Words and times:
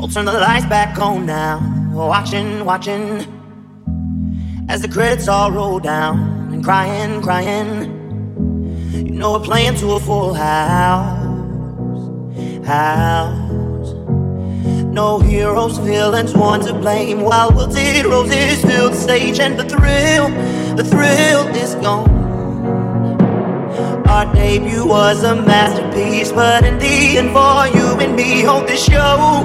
I'll 0.00 0.06
turn 0.06 0.26
the 0.26 0.32
lights 0.32 0.66
back 0.66 0.96
on 1.00 1.26
now. 1.26 1.58
Watching, 1.92 2.64
watching, 2.64 3.26
as 4.68 4.80
the 4.80 4.88
credits 4.88 5.26
all 5.26 5.50
roll 5.50 5.80
down. 5.80 6.52
And 6.52 6.62
crying, 6.62 7.20
crying, 7.20 7.90
you 8.94 9.10
know 9.10 9.32
we're 9.32 9.40
playing 9.40 9.74
to 9.78 9.92
a 9.92 10.00
full 10.00 10.34
house. 10.34 11.26
House. 12.64 13.48
No 14.84 15.18
heroes, 15.18 15.78
villains, 15.78 16.32
one 16.32 16.60
to 16.60 16.74
blame. 16.74 17.22
While 17.22 17.50
wilted 17.50 18.06
roses 18.06 18.62
fill 18.62 18.90
the 18.90 18.96
stage, 18.96 19.40
and 19.40 19.58
the 19.58 19.64
thrill, 19.64 20.28
the 20.76 20.84
thrill 20.84 21.48
is 21.56 21.74
gone. 21.76 22.08
Our 24.08 24.32
debut 24.32 24.86
was 24.86 25.22
a 25.22 25.34
masterpiece, 25.36 26.32
but 26.32 26.64
in 26.64 26.78
the 26.78 27.18
end, 27.18 27.30
for 27.32 27.66
you 27.76 28.00
and 28.00 28.16
me, 28.16 28.42
hold 28.42 28.66
this 28.66 28.84
show, 28.84 29.44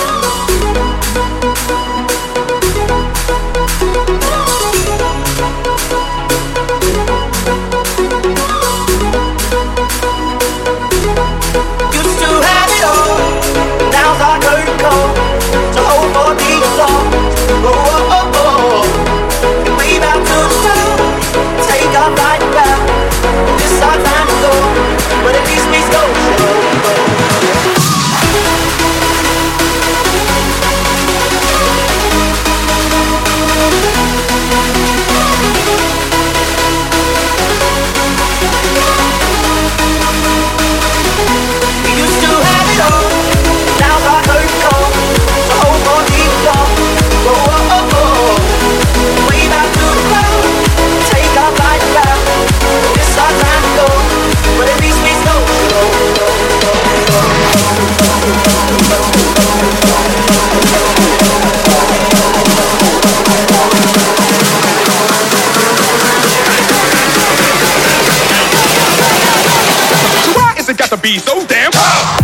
be 71.01 71.17
so 71.17 71.45
damn 71.47 71.71
hard? 71.73 72.20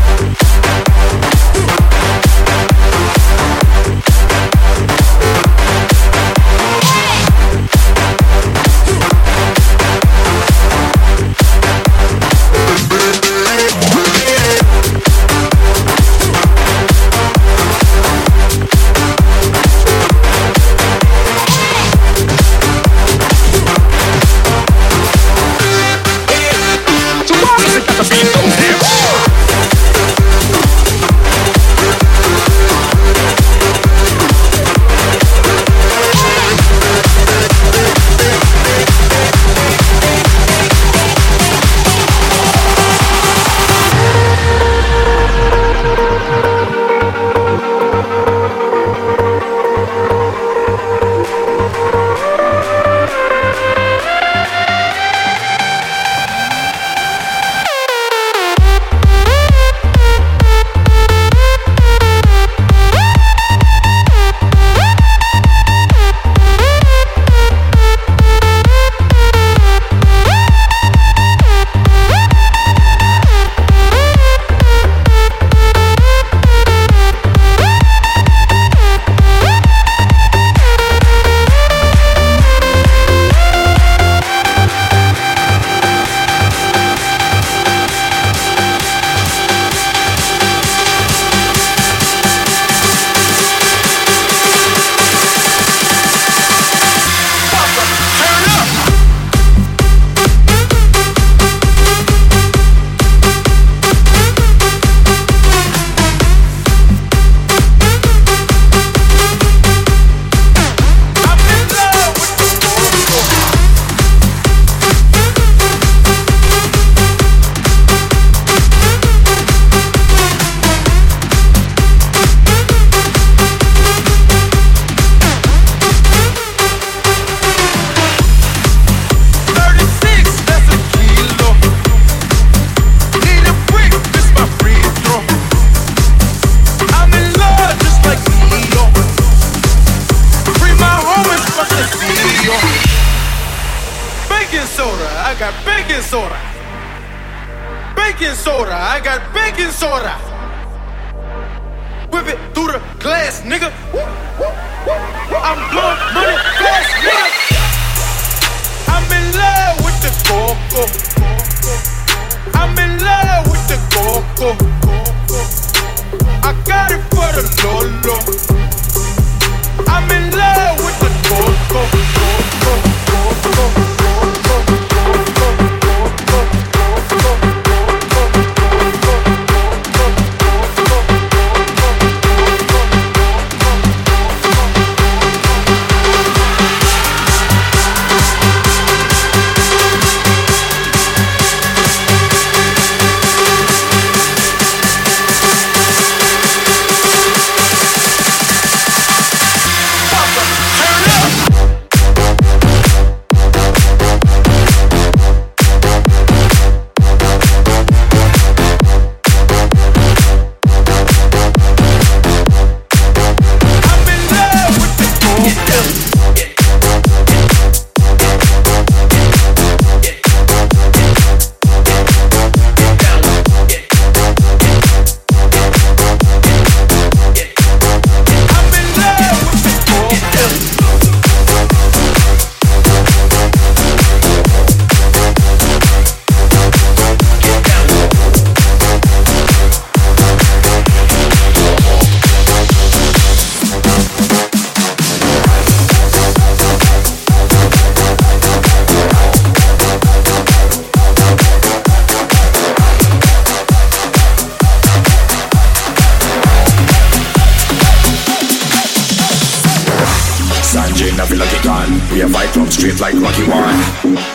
in 261.17 261.31
a 261.31 261.35
lucky 261.35 261.63
gun. 261.63 261.89
We 262.13 262.19
have 262.19 262.33
white 262.33 262.49
club 262.49 262.69
straight 262.69 262.99
like 262.99 263.15
Rocky 263.15 263.43
One. 263.49 263.77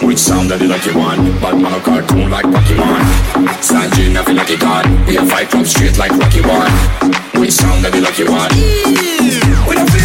Which 0.03 0.19
sound 0.19 0.51
that 0.51 0.59
the 0.59 0.67
lucky 0.67 0.91
one? 0.91 1.39
Batman 1.41 1.75
a 1.75 1.81
cartoon 1.81 2.31
like 2.31 2.47
Pokemon. 2.47 3.63
Sand 3.63 3.97
in 3.99 4.17
a 4.17 4.23
lucky 4.33 4.57
gun. 4.57 5.07
We 5.07 5.15
have 5.15 5.31
white 5.31 5.49
club 5.49 5.67
straight 5.67 5.97
like 5.97 6.11
Rocky 6.11 6.41
One. 6.41 6.73
Which 7.39 7.53
sound 7.53 7.85
that 7.85 7.93
the 7.93 8.01
lucky 8.01 8.25
one? 8.25 8.51
We 9.69 9.75
don't 9.77 10.02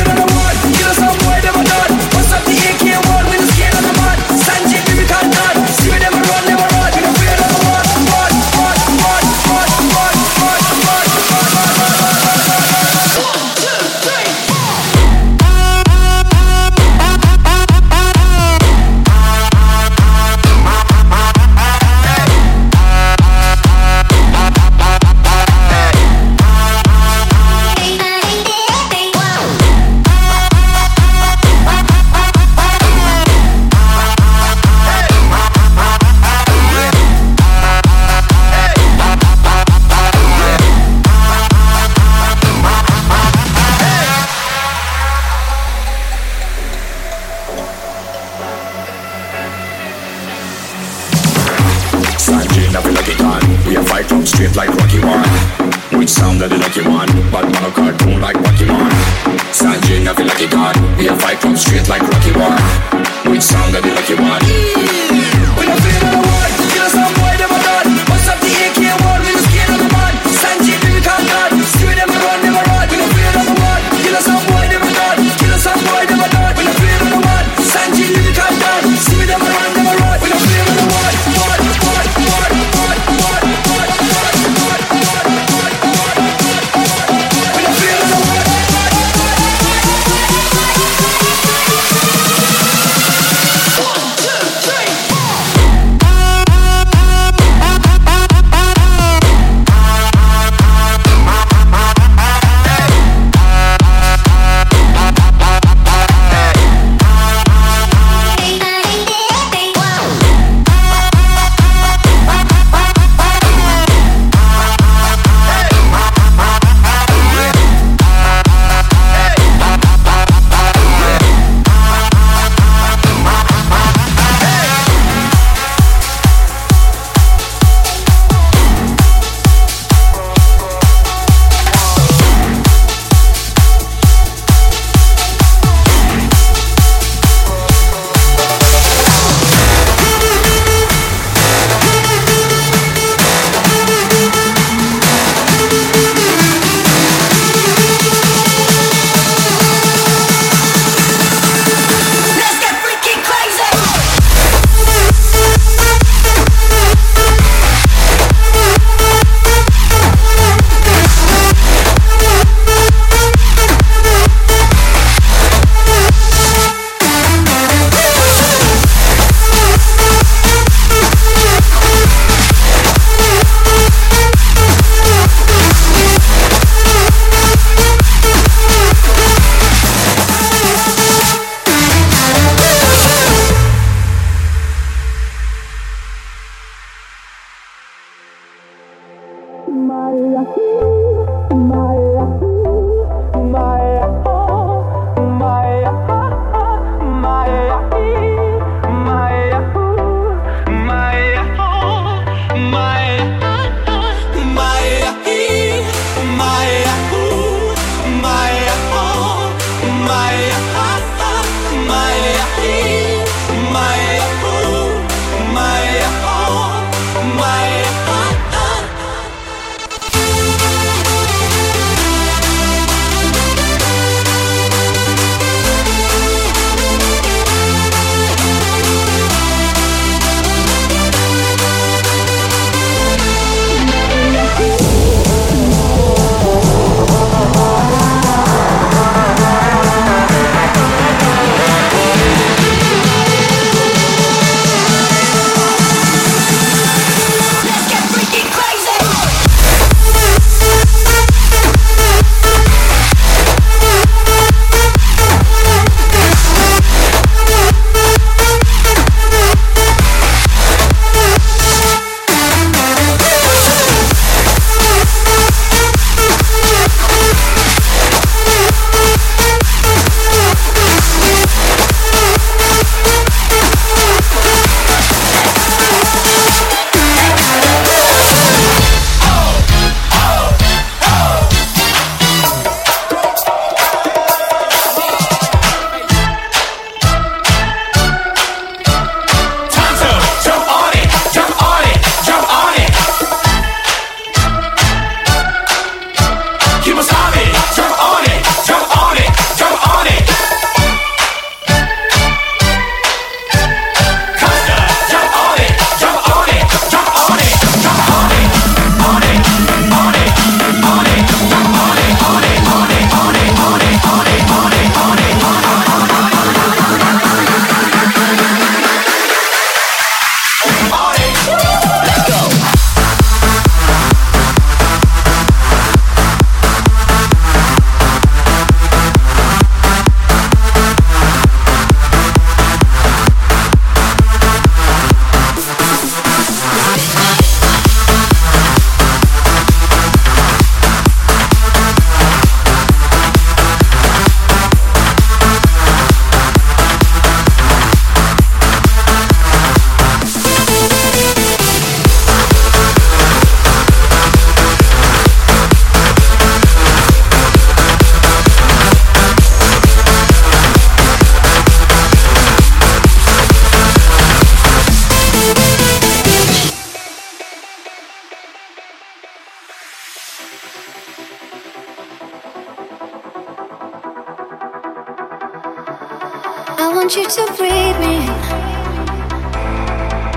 I 376.80 376.94
want 376.94 377.16
you 377.16 377.26
to 377.26 377.44
breathe 377.58 378.00
me. 378.00 378.18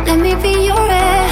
Let 0.06 0.18
me 0.18 0.34
be 0.42 0.66
your 0.66 0.86
air. 0.90 1.26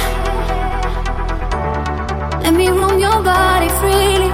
Let 2.43 2.53
me 2.53 2.69
roam 2.69 2.99
your 2.99 3.21
body 3.23 3.69
freely. 3.79 4.29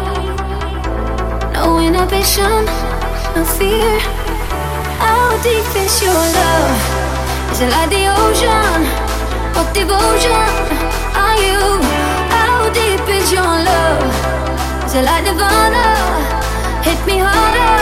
No 1.53 1.79
inhibition, 1.79 2.65
no 3.35 3.43
fear. 3.57 3.99
How 4.99 5.41
deep 5.43 5.69
is 5.83 6.01
your 6.03 6.23
love? 6.39 7.51
Is 7.51 7.61
it 7.61 7.71
like 7.71 7.89
the 7.89 8.07
ocean? 8.21 9.05
Devotion 9.75 10.31
are 11.19 11.37
you? 11.37 11.59
How 12.31 12.69
deep 12.73 13.05
is 13.09 13.29
your 13.29 13.43
love? 13.43 14.85
Is 14.85 14.95
it 14.95 15.03
like 15.03 15.25
Hit 16.85 17.05
me 17.05 17.17
harder 17.19 17.75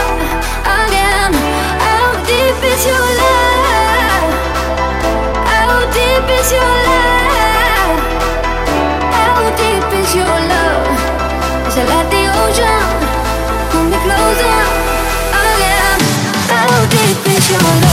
again 0.66 1.53
deep 2.34 2.64
is 2.74 2.86
your 2.90 3.06
love? 3.22 4.32
How 5.52 5.74
deep 5.98 6.28
is 6.40 6.50
your 6.58 6.74
love? 6.90 8.00
How 9.18 9.38
deep 9.62 9.90
is 10.02 10.10
your 10.20 10.36
love? 10.52 10.88
Is 11.68 11.76
it 11.82 11.88
like 11.94 12.10
the 12.14 12.24
ocean? 12.42 12.86
Pull 13.70 13.86
me 13.92 13.98
closer 14.06 14.60
oh, 15.38 15.54
again. 15.54 16.00
How 16.54 16.74
deep 16.94 17.22
is 17.36 17.46
your 17.52 17.62
love? 17.62 17.93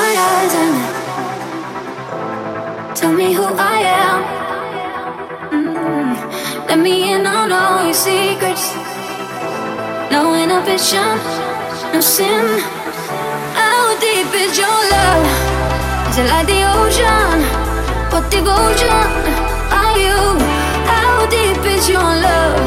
my 0.00 0.12
eyes 0.32 0.54
and 0.64 0.76
tell 2.98 3.12
me 3.12 3.28
who 3.38 3.46
I 3.74 3.78
am. 4.02 4.20
Mm-hmm. 5.54 6.10
Let 6.68 6.78
me 6.86 6.94
in 7.12 7.22
on 7.26 7.48
all 7.60 7.80
your 7.88 7.98
secrets. 8.08 8.64
No 10.14 10.22
inhibition, 10.42 11.12
no 11.92 12.00
sin. 12.00 12.46
How 13.60 13.82
deep 14.04 14.32
is 14.44 14.52
your 14.62 14.80
love? 14.94 15.26
Is 16.08 16.16
it 16.22 16.28
like 16.32 16.46
the 16.52 16.62
ocean? 16.78 17.36
What 18.12 18.24
devotion 18.36 19.04
are 19.80 19.96
you? 20.06 20.20
How 20.92 21.12
deep 21.36 21.62
is 21.76 21.84
your 21.94 22.10
love? 22.26 22.60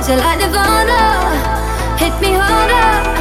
Is 0.00 0.08
it 0.12 0.18
like 0.24 0.38
Nirvana? 0.42 1.02
Hit 2.02 2.14
me 2.24 2.32
harder. 2.42 3.17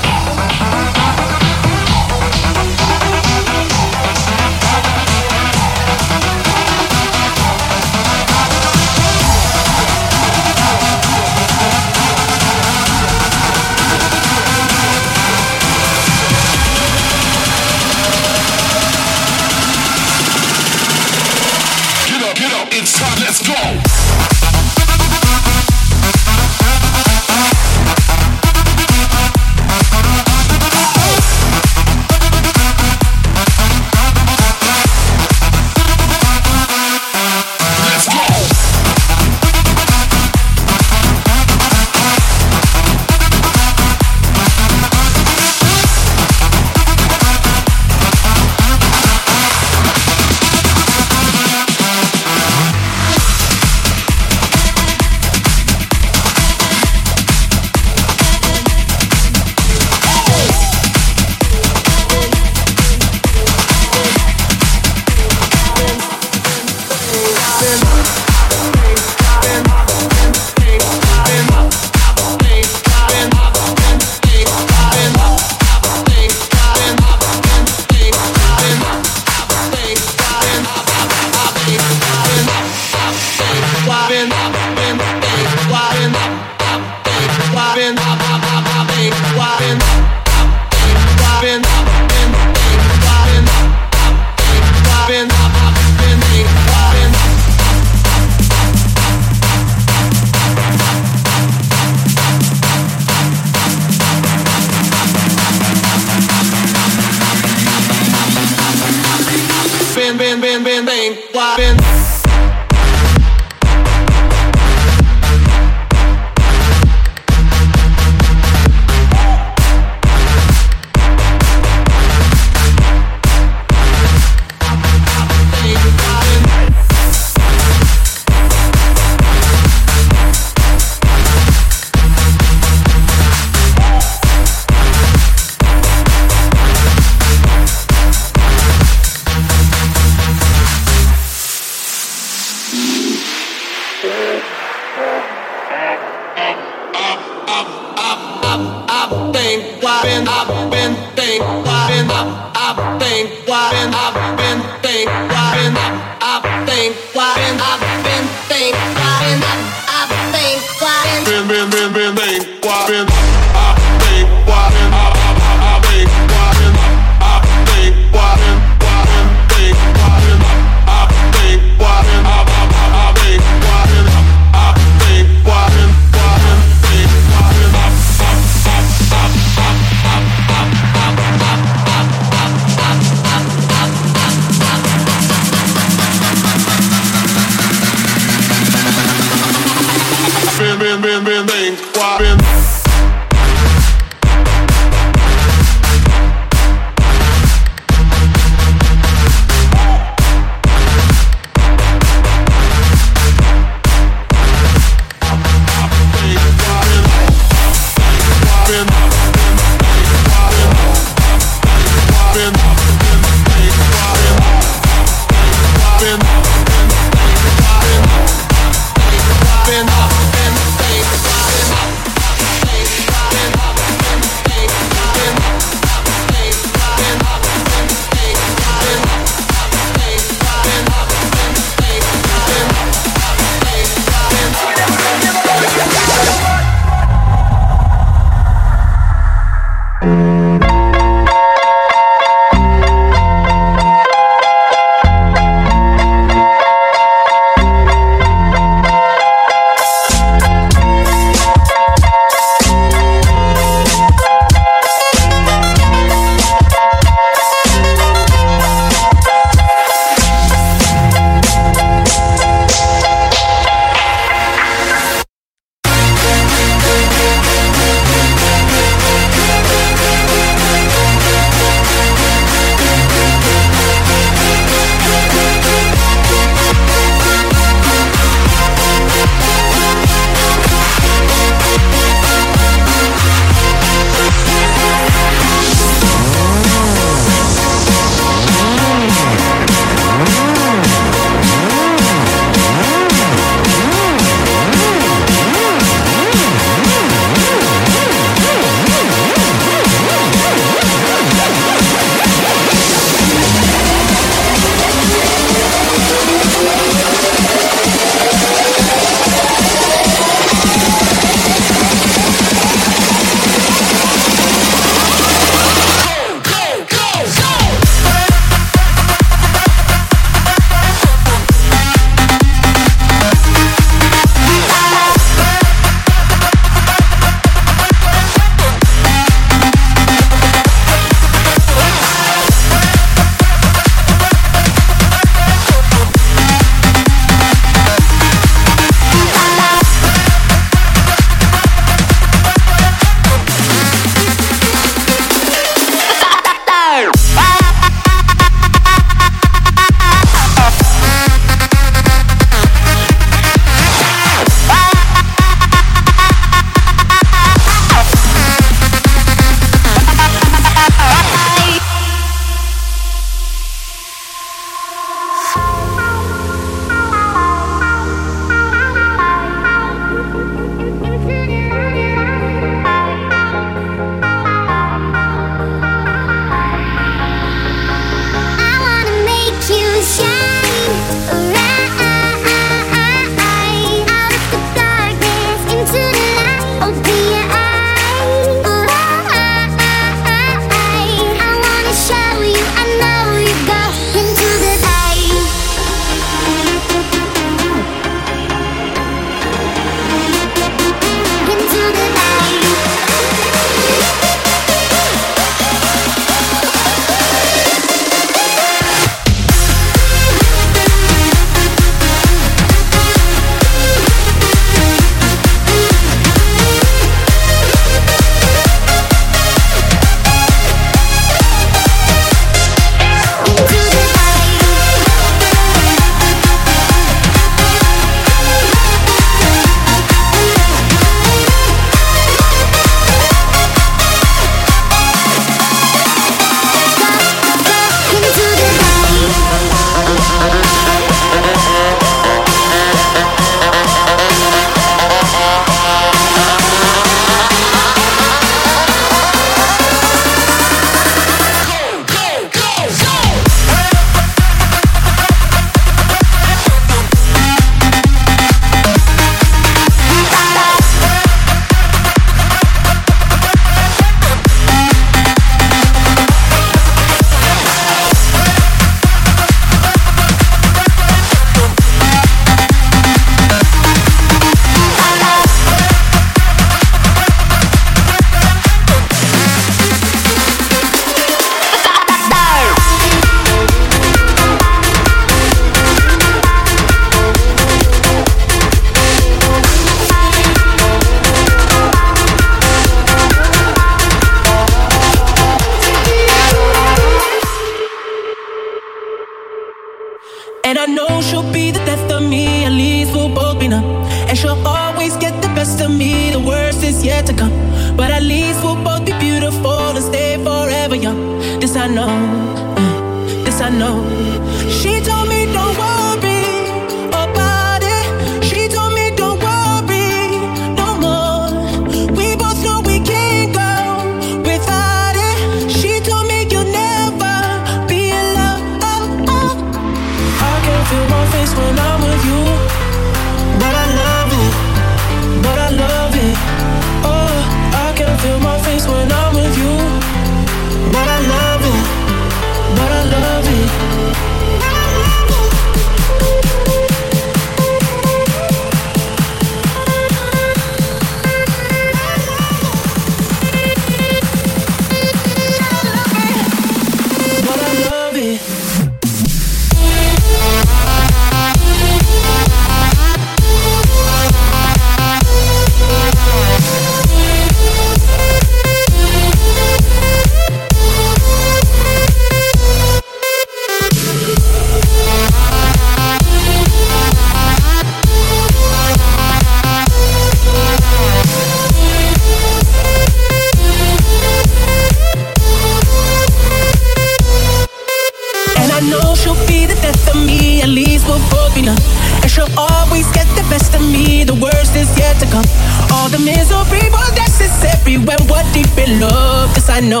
Know, 599.88 600.00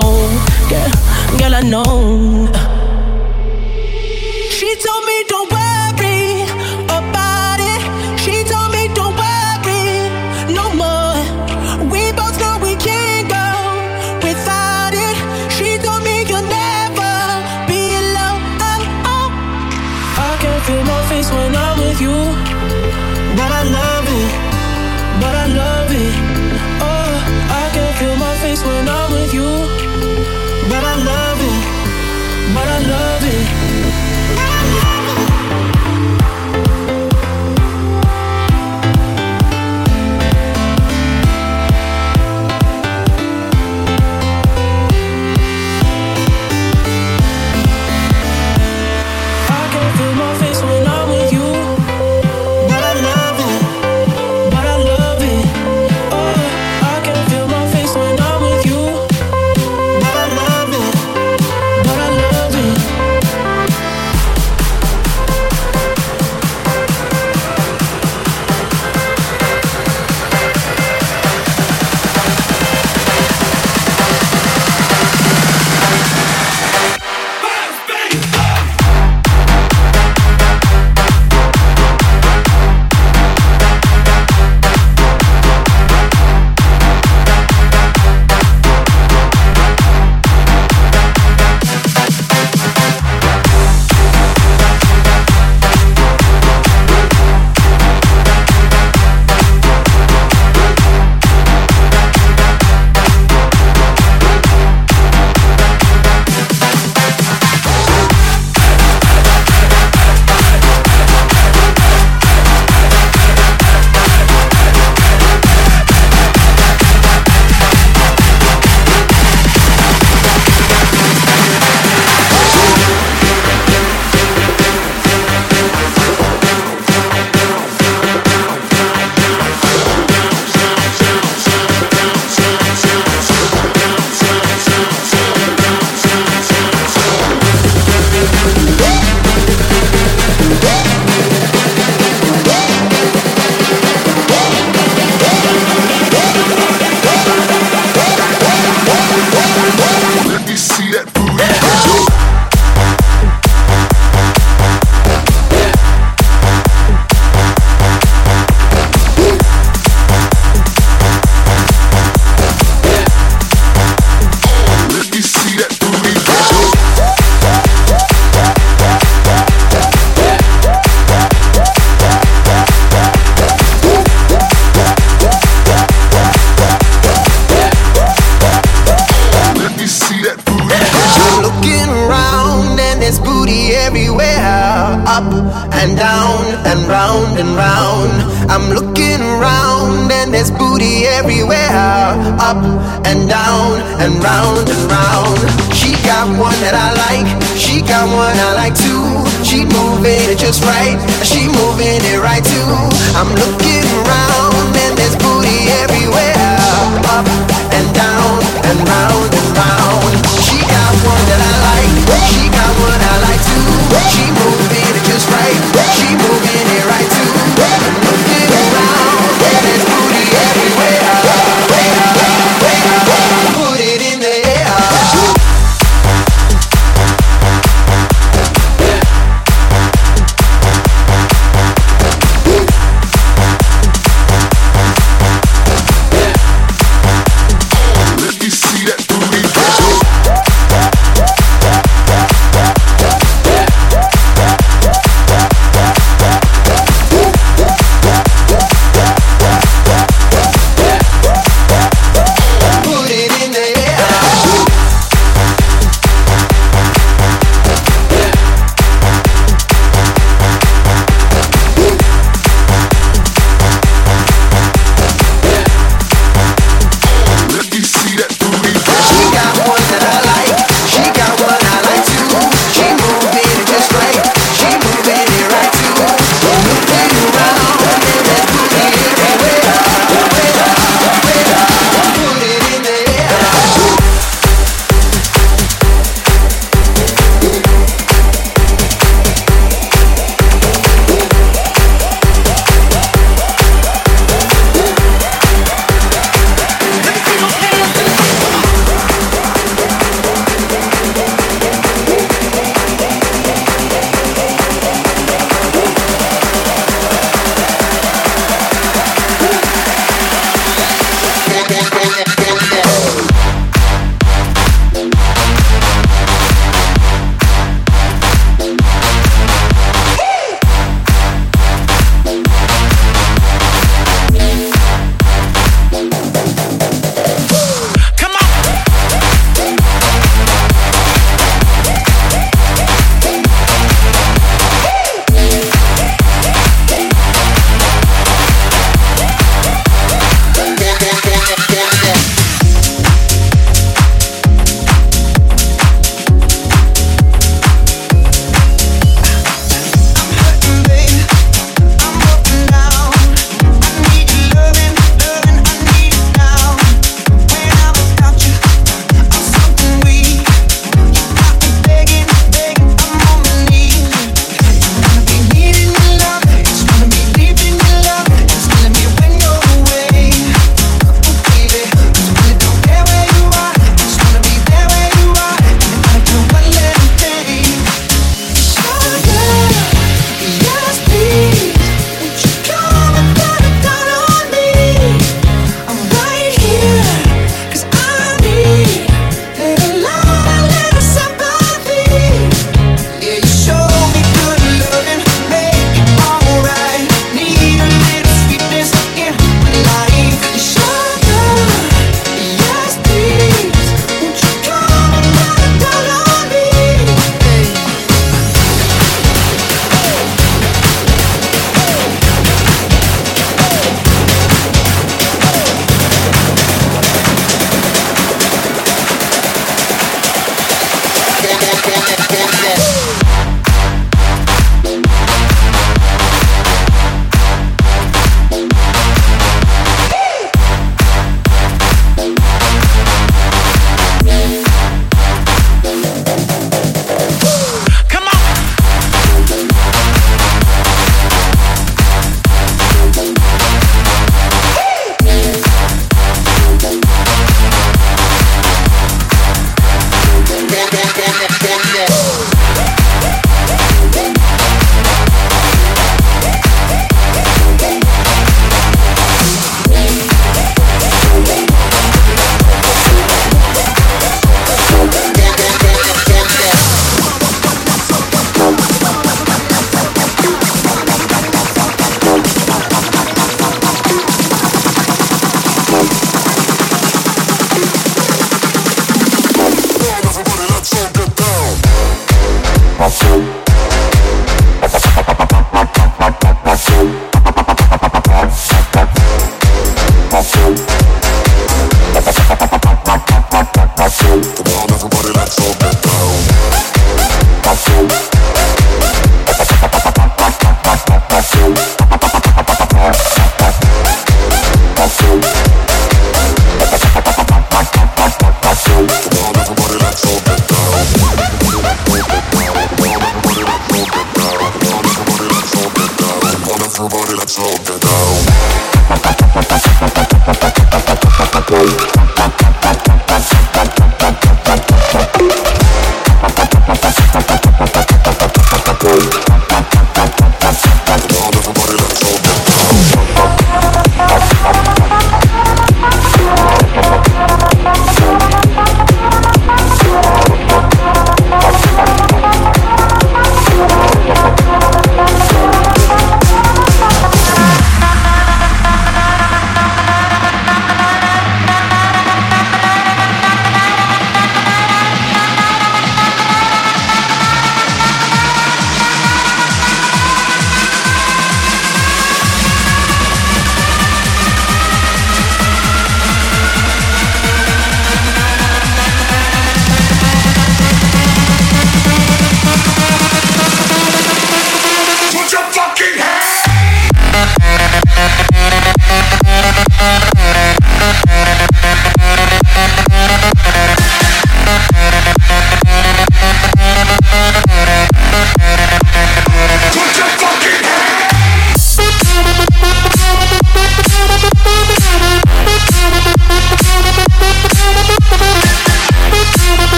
girl, 0.68 1.38
girl 1.38 1.54
I 1.54 1.60
know. 1.62 2.51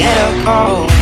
Let 0.00 0.16
her 0.16 0.44
go? 0.44 0.99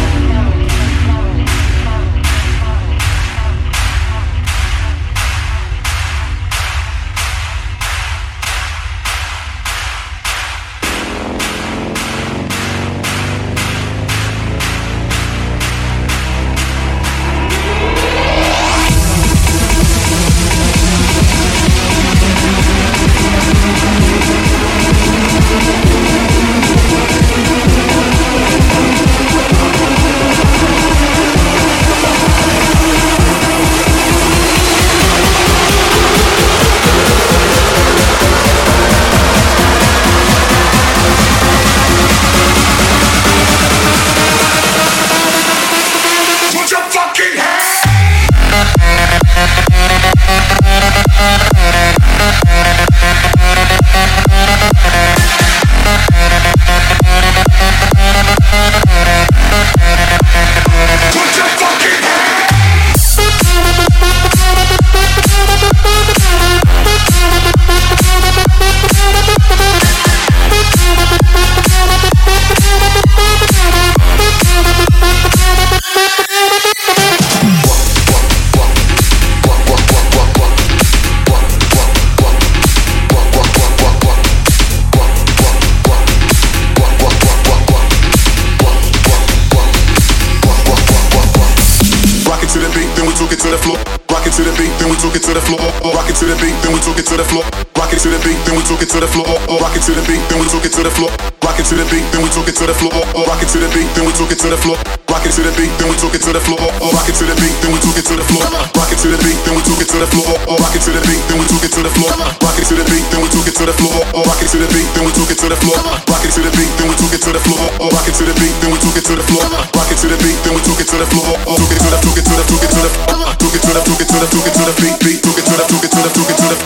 beat, 100.09 100.25
then 100.33 100.41
we 100.41 100.49
took 100.49 100.65
it 100.65 100.73
to 100.73 100.83
the 100.83 100.91
floor. 100.91 101.13
Rock 101.45 101.61
it 101.61 101.67
to 101.69 101.77
the 101.77 101.85
beat, 101.93 102.05
then 102.11 102.25
we 102.25 102.31
took 102.31 102.49
it 102.49 102.57
to 102.57 102.67
the 102.67 102.75
floor. 102.75 102.91
Rock 103.29 103.43
it 103.45 103.49
to 103.53 103.59
the 103.61 103.69
beat, 103.77 103.87
then 103.95 104.07
we 104.09 104.13
took 104.17 104.33
it 104.33 104.41
to 104.41 104.49
the 104.49 104.57
floor. 104.57 105.08
Rock 105.09 105.25
it 105.25 105.33
to 105.33 105.43
the 105.43 105.53
beat, 105.57 105.73
then 105.81 105.89
we 105.89 105.97
took 105.97 106.13
it 106.13 106.21
to 106.21 106.37
the 106.37 106.41
floor. 106.45 106.61
Rock 106.61 107.09
it 107.09 107.17
to 107.17 107.25
the 107.25 107.33
beat, 107.41 107.57
then 107.65 107.73
we 107.73 107.81
took 107.81 107.97
it 107.97 108.05
to 108.05 108.15
the 108.15 108.25
floor. 108.29 108.45
Rock 108.77 108.93
it 108.93 109.01
to 109.01 109.09
the 109.09 109.17
beat, 109.25 109.41
then 109.41 109.57
we 109.57 109.63
took 109.65 109.81
it 109.81 109.89
to 109.89 109.99
the 109.99 110.09
floor. 110.13 110.37
Rock 110.53 110.77
it 110.77 110.85
to 110.85 110.93
the 110.93 111.01
beat, 111.09 111.25
then 111.33 111.41
we 111.41 111.49
took 111.49 111.65
it 111.65 111.73
to 111.73 111.81
the 111.81 111.91
floor. 111.97 112.13
Rock 112.45 112.61
it 112.61 112.69
to 112.69 112.77
the 112.77 112.85
beat, 112.93 113.09
then 113.09 113.21
we 113.25 113.29
took 113.33 113.49
it 113.49 113.57
to 113.57 113.65
the 113.65 113.73
floor. 113.81 113.97
Rock 114.29 114.41
it 114.45 114.49
to 114.53 114.59
the 114.61 114.69
beat, 114.69 114.89
then 114.93 115.05
we 115.05 115.13
took 115.17 115.31
it 115.33 115.39
to 115.41 115.49
the 115.49 115.57
floor. 115.57 115.79
Rock 116.13 116.25
it 116.29 116.33
to 116.37 116.41
the 116.45 116.53
beat, 116.53 116.73
then 116.77 116.87
we 116.93 116.97
took 117.01 117.15
it 117.17 117.23
to 117.25 117.31
the 117.33 117.41
floor. 117.41 117.65
Rock 117.89 118.05
it 118.05 118.15
to 118.21 118.25
the 118.29 118.37
beat, 118.37 118.57
then 118.61 118.69
we 118.69 118.79
took 118.79 118.97
it 118.99 119.05
to 119.09 119.15
the 119.17 119.25
floor. 119.25 119.45
Rock 119.49 119.89
it 119.89 119.99
to 119.99 120.07
the 120.13 120.19
beat, 120.21 120.39
then 120.45 120.53
we 120.53 120.61
took 120.61 120.81
it 120.81 120.89
to 120.93 120.97
the 121.01 121.07
floor. 121.09 121.33
Took 121.57 121.73
it 121.73 121.79
to 121.79 121.89
the, 121.89 121.99
took 122.05 122.19
it 122.19 122.25
to 122.29 122.35
the, 122.37 122.45
took 122.45 122.63
it 122.63 122.69
to 122.69 122.81
the, 122.85 122.91
took 123.39 123.55
it 123.57 123.63
to 123.65 123.73
the, 123.73 123.81
took 123.89 124.01
it 124.05 124.09
to 124.13 124.17
the, 124.21 124.27
took 124.29 124.45
it 124.45 124.55
to 124.55 124.63
the 124.69 124.75
beat, 124.77 124.97
beat. 125.01 125.19
Took 125.25 125.39
it 125.41 125.45
to 125.49 125.55
the, 125.57 125.65
took 125.65 125.85
it 125.85 125.91
to 125.91 126.01
the, 126.05 126.11
took 126.13 126.29
it 126.29 126.37
to 126.37 126.47
the, 126.49 126.57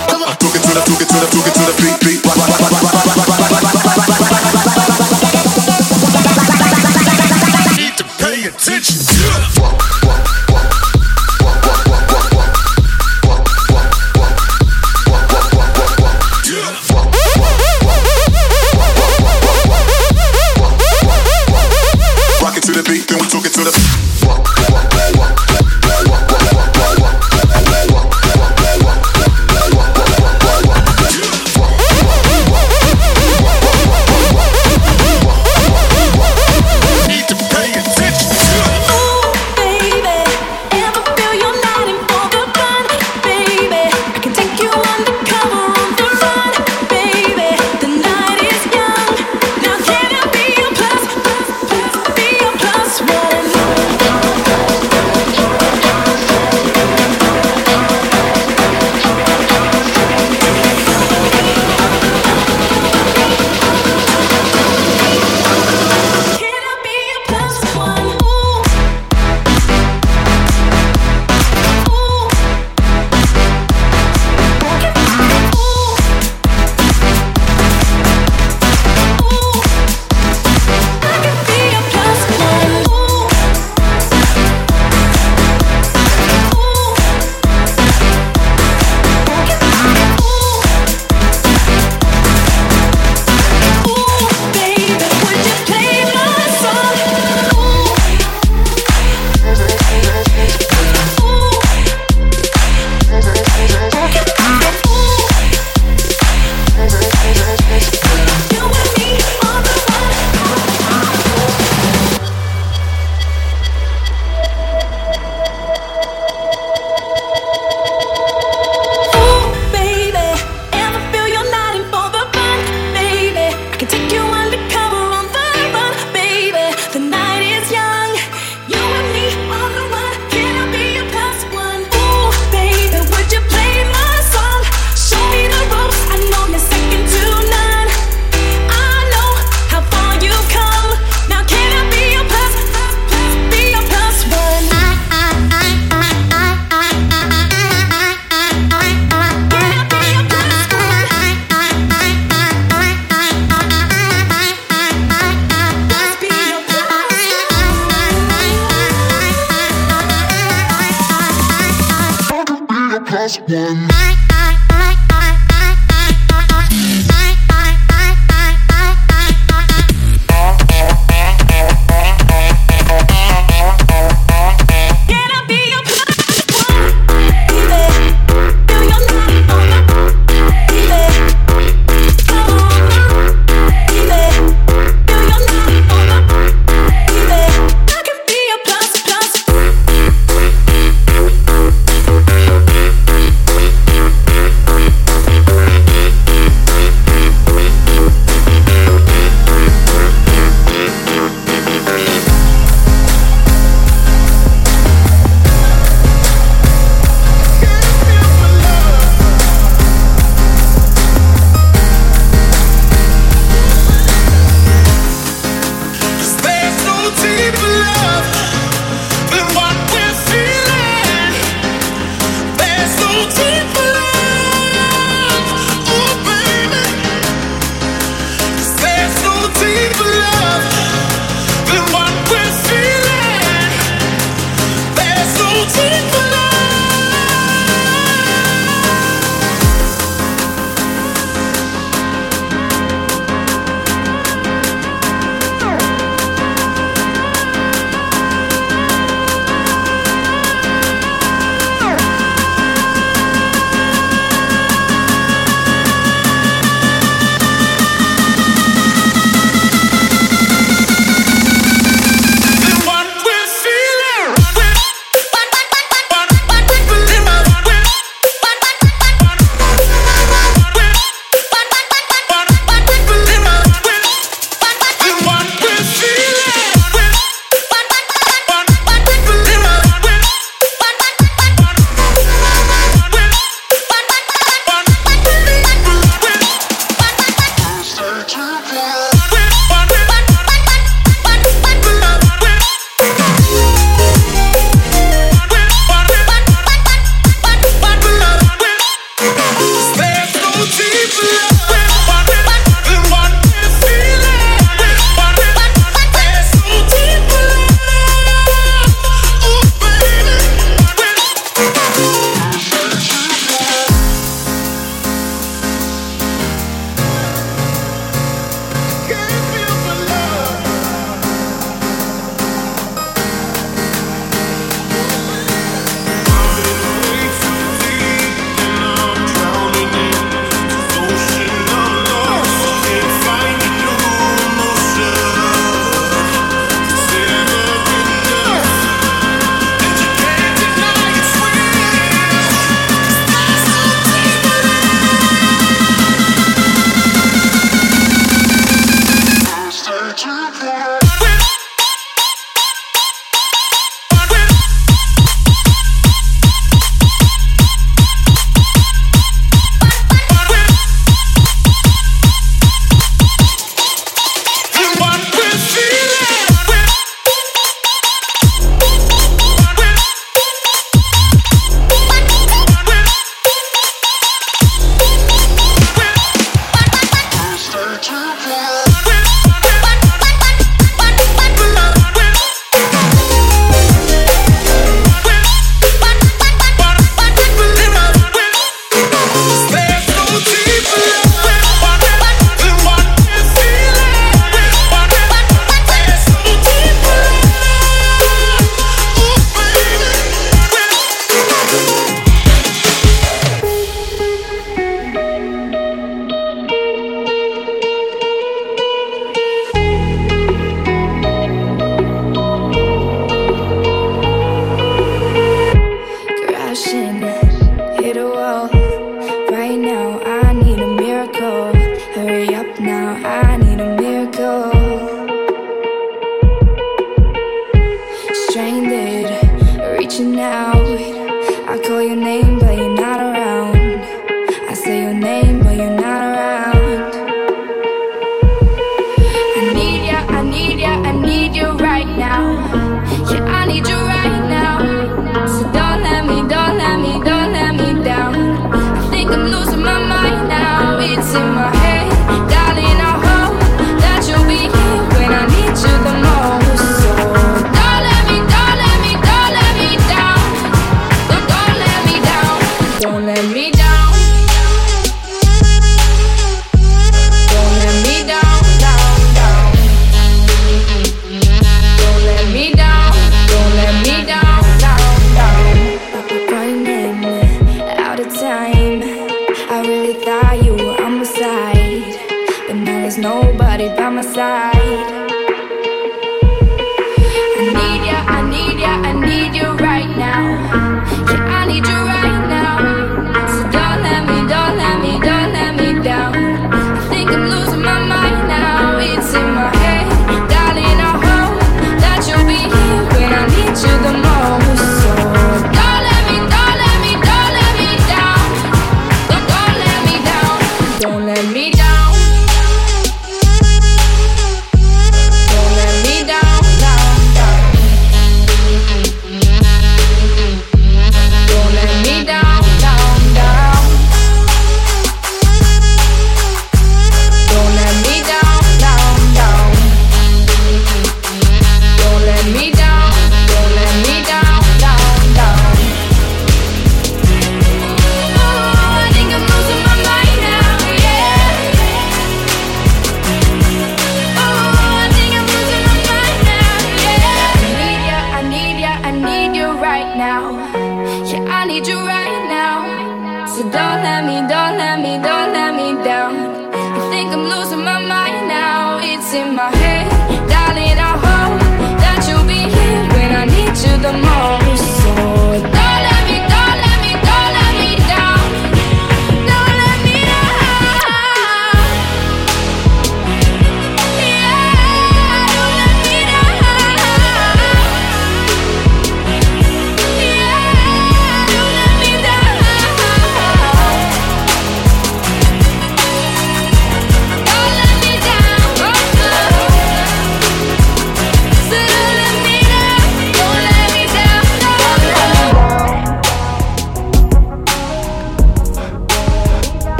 took 0.42 0.54
it 0.56 0.62
to 0.62 0.70
the, 0.74 0.82
took 0.82 0.98
it 0.98 1.08
to 1.08 1.18
the, 1.22 1.28
took 1.30 1.46
it 1.46 1.54
to 1.54 1.62
the 1.62 1.74
beat, 1.78 1.96
beat. 2.02 2.22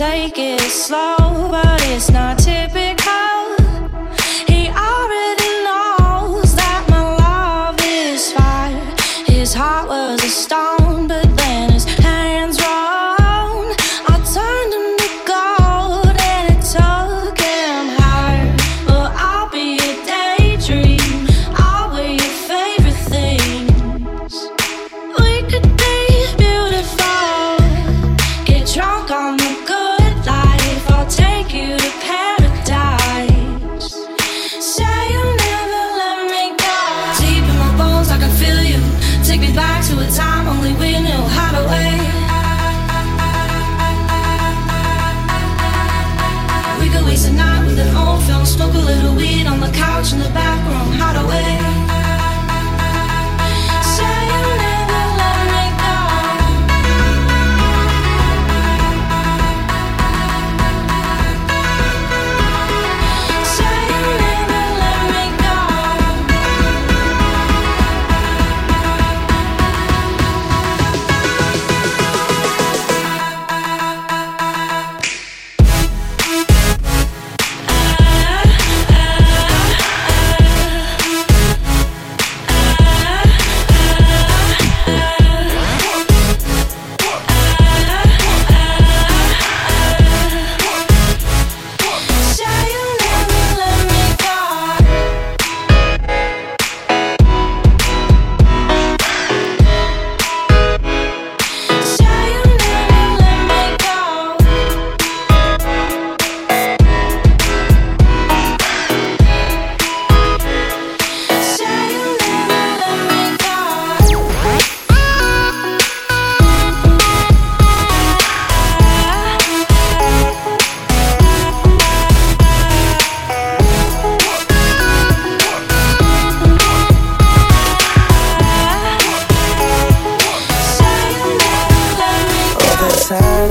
take 0.00 0.38
it 0.38 0.60
slow, 0.62 1.18
but 1.50 1.78
it's 1.90 2.09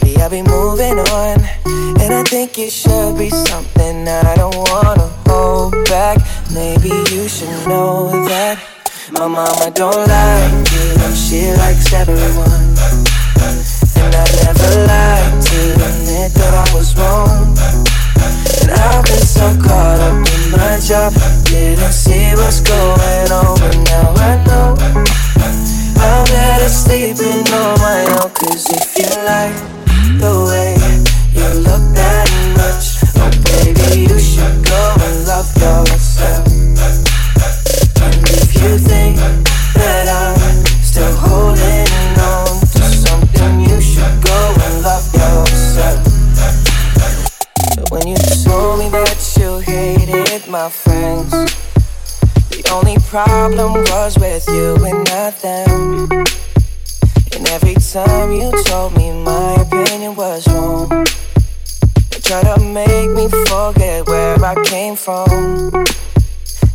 baby, 0.00 0.16
I'll 0.20 0.30
be 0.30 0.42
moving 0.42 0.98
on. 0.98 1.38
And 2.00 2.12
I 2.12 2.22
think 2.24 2.58
it 2.58 2.72
should 2.72 3.18
be 3.18 3.30
something 3.30 4.08
I 4.08 4.34
don't 4.36 4.56
wanna 4.70 5.08
hold 5.28 5.72
back. 5.86 6.18
Maybe 6.52 6.90
you 7.12 7.28
should 7.28 7.66
know 7.68 8.10
that 8.28 8.58
my 9.12 9.26
mama 9.26 9.70
don't 9.70 10.06
like 10.08 10.72
you. 10.72 11.14
She 11.14 11.52
likes 11.52 11.92
everyone. 11.92 12.76
And 13.96 14.12
I 14.14 14.26
never 14.42 14.70
liked 14.92 15.46
to 15.48 15.60
admit 15.86 16.32
that 16.34 16.54
I 16.64 16.74
was 16.74 16.96
wrong. 16.96 17.56
And 18.62 18.70
I've 18.70 19.04
been 19.04 19.26
so 19.26 19.46
caught 19.62 20.00
up 20.00 20.28
in 20.34 20.50
my 20.52 20.78
job. 20.80 21.12
Didn't 21.44 21.92
see 21.92 22.32
what's 22.34 22.60
going 22.60 23.30
on, 23.32 23.58
but 23.60 23.76
now 23.90 24.14
I 24.16 24.44
know. 24.44 24.76
I'm 25.98 26.24
better 26.26 26.68
sleeping 26.68 27.48
on 27.52 27.78
my 27.80 28.04
own 28.22 28.30
Cause 28.30 28.66
if 28.70 28.98
you 28.98 29.24
like 29.24 29.85
the 30.18 30.34
way 30.48 30.72
you 31.32 31.48
look 31.60 31.84
that 31.94 32.28
much. 32.56 33.00
Oh 33.16 33.30
baby, 33.44 34.02
you 34.08 34.18
should 34.18 34.64
go 34.64 34.82
and 35.06 35.26
love 35.26 35.48
yourself. 35.56 36.46
If 38.40 38.54
you 38.62 38.78
think 38.78 39.16
that 39.74 40.08
I'm 40.08 40.64
still 40.82 41.14
holding 41.16 41.88
on 42.18 42.60
to 42.60 42.82
something 43.04 43.60
You 43.60 43.80
should 43.80 44.16
go 44.24 44.38
and 44.64 44.82
love 44.82 45.06
yourself. 45.14 46.00
But 47.76 47.90
when 47.90 48.06
you 48.08 48.16
told 48.44 48.78
me 48.78 48.88
that 48.90 49.18
you 49.38 49.58
hated 49.58 50.48
my 50.48 50.68
friends 50.70 51.32
the 52.50 52.70
only 52.72 52.96
problem 53.08 53.72
was 53.90 54.18
with 54.18 54.46
you 54.48 54.76
and 54.84 55.04
not 55.08 55.34
them. 55.42 56.45
Every 57.50 57.74
time 57.74 58.32
you 58.32 58.50
told 58.64 58.96
me 58.96 59.12
my 59.12 59.54
opinion 59.54 60.16
was 60.16 60.46
wrong, 60.48 60.90
you 60.90 62.20
tried 62.20 62.44
to 62.54 62.60
make 62.60 63.10
me 63.10 63.28
forget 63.46 64.06
where 64.06 64.34
I 64.44 64.54
came 64.64 64.96
from. 64.96 65.28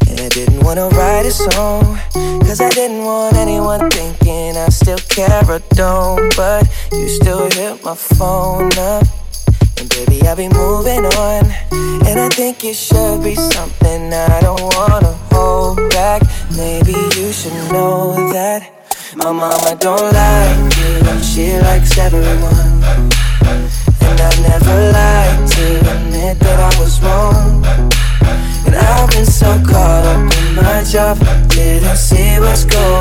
And 0.08 0.20
I 0.20 0.30
didn't 0.30 0.64
wanna 0.64 0.88
write 0.90 1.26
a 1.26 1.32
song, 1.32 2.00
cause 2.42 2.62
I 2.62 2.70
didn't 2.70 3.04
want 3.04 3.36
anyone 3.36 3.90
thinking 3.92 4.58
I 4.58 4.70
still 4.70 4.98
care 4.98 5.44
or 5.50 5.60
don't. 5.76 6.36
But 6.36 6.68
you 6.92 7.08
still 7.08 7.50
hit 7.52 7.84
my 7.84 7.96
phone 7.96 8.72
up. 8.78 9.06
And 9.78 9.90
baby, 9.90 10.22
I'll 10.28 10.36
be 10.36 10.50
moving 10.50 11.06
on. 11.06 11.46
And 12.08 12.20
I 12.20 12.30
think 12.30 12.64
it 12.64 12.76
should 12.76 13.24
be 13.24 13.36
something 13.36 14.14
I 14.14 14.40
don't 14.42 14.62
wanna 14.76 15.14
hold 15.32 15.78
back. 15.92 16.24
Maybe 16.56 16.94
you 17.18 17.32
should 17.32 17.54
know 17.72 18.32
that 18.34 18.81
my 19.16 19.32
mama 19.32 19.76
don't 19.80 20.14
like 20.14 20.78
you. 20.78 21.24
She 21.24 21.58
likes 21.60 21.98
everyone. 21.98 22.82
And 24.08 24.20
I 24.20 24.32
never 24.48 24.92
liked 24.92 25.52
to 25.54 25.80
admit 25.94 26.40
that 26.40 26.60
I 26.60 26.80
was 26.80 27.02
wrong. 27.02 27.66
And 28.66 28.76
I've 28.76 29.10
been 29.10 29.26
so 29.26 29.48
caught 29.68 30.06
up 30.06 30.34
in 30.38 30.56
my 30.56 30.84
job. 30.84 31.18
Didn't 31.50 31.98
see 31.98 32.40
what's 32.40 32.64
going 32.64 32.84
on, 32.84 33.01